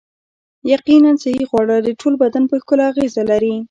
[0.73, 3.53] یقیناً صحي خواړه د ټول بدن په ښکلا اغیزه لري